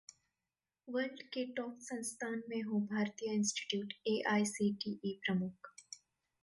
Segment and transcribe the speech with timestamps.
[0.87, 5.71] world के top संस्थान में हो भारतीय इंस्टीट्यूट: एआईसीटीई प्रमुख